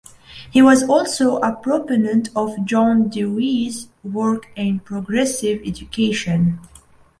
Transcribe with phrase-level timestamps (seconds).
[0.49, 6.59] He was also a proponent of John Dewey's work in progressive education.